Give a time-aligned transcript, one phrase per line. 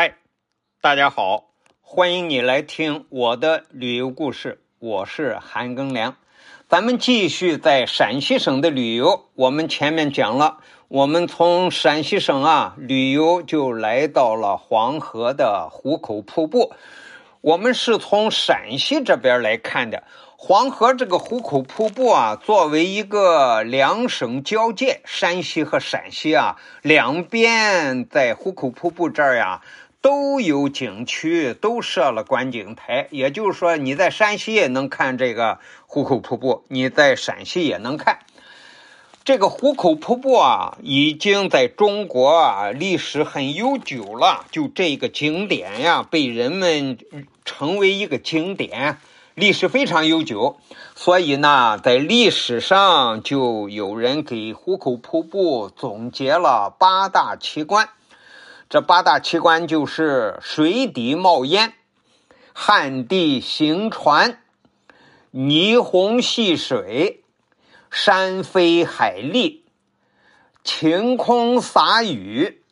[0.00, 0.14] 嗨，
[0.80, 1.46] 大家好，
[1.80, 6.14] 欢迎你来听我的旅游故事，我是韩庚良。
[6.68, 9.24] 咱们继续在陕西省的旅游。
[9.34, 16.72] 我们前面讲了，我们从陕西省啊旅游就来到了黄河的壶口瀑布。
[17.40, 20.04] 我们是从陕西这边来看的
[20.36, 29.60] 黄河这个壶口瀑布啊，作为一个两省交界，山西和陕西啊两边在壶口瀑布这儿呀。
[30.08, 38.20] 都有景区，都设了观景台，也就是说，你在山西也能看这个壶口瀑布，你在陕西也能看。
[39.22, 44.46] 这个壶口瀑布啊，已经在中国啊历史很悠久了。
[44.50, 46.96] 就这个景点呀，被人们
[47.44, 48.96] 成为一个景点，
[49.34, 50.56] 历史非常悠久。
[50.94, 57.90] 所以呢，在历史上就有人给壶口瀑布总结了八大奇观。
[58.68, 61.72] 这八大奇观就是水底冒烟、
[62.52, 64.42] 旱地行船、
[65.32, 67.24] 霓虹戏水、
[67.90, 69.64] 山飞海立、
[70.62, 72.62] 晴空洒雨、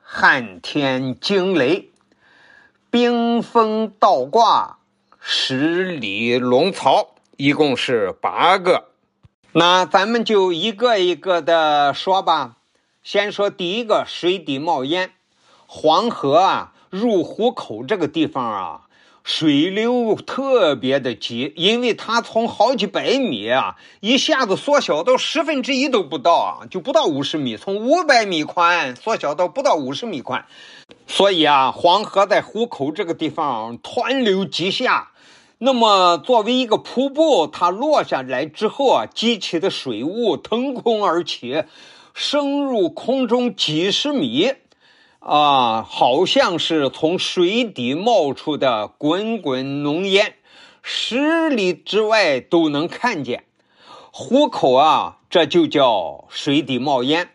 [0.00, 1.90] 旱天惊雷、
[2.88, 4.78] 冰封倒挂、
[5.20, 8.88] 十里龙槽，一共是八个。
[9.52, 12.56] 那咱们就一个一个的说吧。
[13.02, 15.12] 先说第一个，水底冒烟。
[15.76, 18.82] 黄河啊，入壶口这个地方啊，
[19.24, 30.46] 水流特别的急，因为它从好几百米啊，一下子缩小到十分之一都不到啊，就不到五十米，从五百米宽缩小到不到五十米宽，
[31.08, 35.10] 所以啊，黄河在壶口这个地方湍流急下，
[35.58, 41.64] 那么作为一个瀑布，它落下来之后啊，激起的水雾腾空而起，
[42.14, 44.52] 升入空中几十米。
[45.24, 50.34] 啊，好像是从水底冒出的滚滚浓烟，
[50.82, 53.44] 十里之外都能看见。
[54.12, 57.30] 壶口啊，这就叫水底冒烟。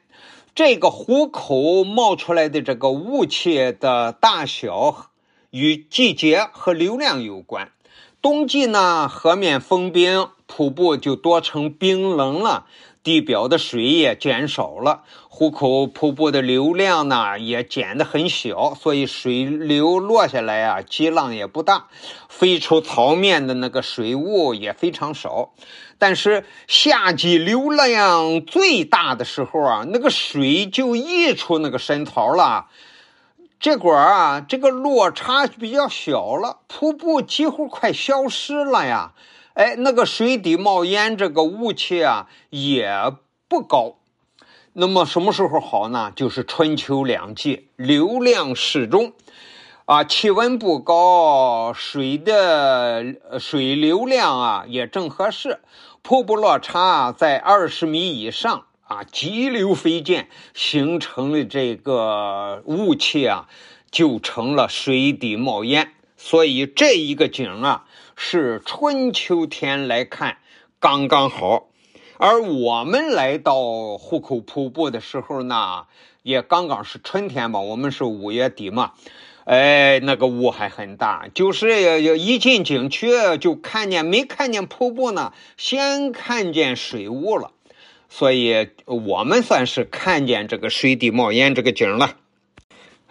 [0.53, 5.07] 这个壶口冒出来的这个雾气的大小，
[5.49, 7.71] 与季节和流量有关。
[8.21, 12.67] 冬季呢，河面封冰，瀑布就多成冰冷了。
[13.09, 21.87] 地表的水也减少了，壶口瀑布的流量呢也减得很小，所以水流落下来啊，激浪也不大，
[22.27, 25.49] 飞出槽面的那个水雾也非常少。
[25.97, 32.67] 但是夏季流量最大的时候啊，那个水就溢出那个深槽了，
[33.59, 39.13] 这会儿啊，这个落差比较小了，瀑布几乎快消失了呀。
[39.53, 43.13] 哎，那个水底冒烟，这个雾气啊也
[43.47, 43.95] 不高。
[44.73, 46.13] 那么什么时候好呢？
[46.15, 49.13] 就是春秋两季，流量适中，
[49.85, 55.59] 啊，气温不高，水的水流量啊也正合适，
[56.01, 63.49] 瀑布落差在二十米以上啊，急流飞溅形成的这个雾气啊，
[63.91, 65.93] 就成了水底冒烟。
[66.19, 67.85] 所以这一个景啊。
[68.21, 70.39] 是春秋天来看
[70.81, 71.69] 刚刚好，
[72.17, 75.85] 而我们来到壶口瀑布的时候呢，
[76.21, 77.61] 也刚刚是春天吧。
[77.61, 78.91] 我们是五月底嘛，
[79.45, 83.09] 哎，那个雾还很大，就是一进景区
[83.39, 87.51] 就看见没看见瀑布呢，先看见水雾了。
[88.09, 92.17] 所以我们算是看见这个水底冒烟这个景了。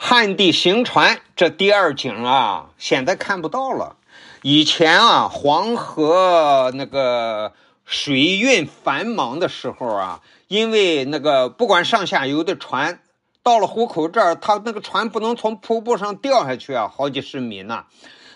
[0.00, 3.96] 旱地行船这第二景啊，现在看不到了。
[4.42, 7.52] 以前啊，黄河那个
[7.84, 13.00] 水运繁忙的时候啊，因为那个不管上下游的船
[13.42, 17.86] 到了壶口这儿，它那个船不能从瀑布上掉下去啊，好几十米呢，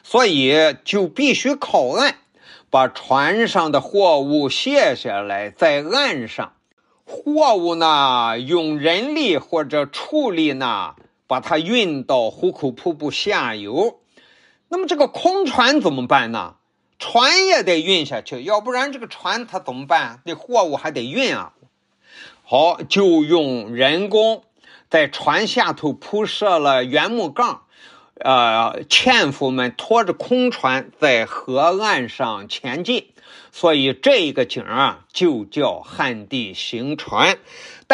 [0.03, 2.17] 所以就必须靠岸，
[2.71, 6.55] 把船上的货物卸下来，在岸上，
[7.05, 10.97] 货物呢用人力或者畜力呢
[11.32, 14.01] 把它运到壶口瀑布下游。
[14.68, 16.57] 那么这个空船怎么办呢？
[16.98, 20.21] 船也得运下去，要不然这个船它怎么办？
[20.27, 21.54] 那货物还得运啊。
[22.45, 24.45] 好，就用人工
[24.91, 27.62] 在船下头铺设了圆木杠，
[28.16, 33.07] 呃，纤夫们拖着空船在河岸上前进，
[33.53, 37.39] 所以这一个景啊就叫旱地行船。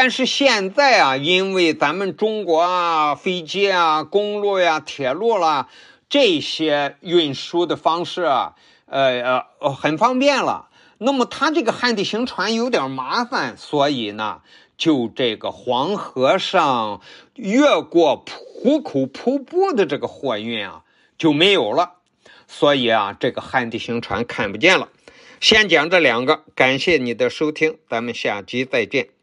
[0.00, 5.68] 但是现在啊，因为咱们中国啊，飞机啊、公路呀、铁路啦。
[6.08, 8.54] 这些运输的方式啊，
[8.86, 10.68] 呃呃，很方便了。
[10.98, 14.42] 那么它这个旱地行船有点麻烦，所以呢，
[14.76, 17.00] 就这个黄河上
[17.34, 20.84] 越过壶口瀑布的这个货运啊
[21.18, 21.94] 就没有了，
[22.46, 24.90] 所以啊，这个汉地行船看不见了。
[25.40, 29.17] 先讲这两个，感谢你的收听，咱们下集再见。